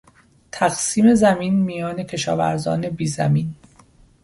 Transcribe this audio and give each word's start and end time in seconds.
تقسیم 0.51 1.13
زمین 1.13 1.55
میان 1.55 2.03
کشاورزان 2.03 2.89
بیزمین 2.89 3.55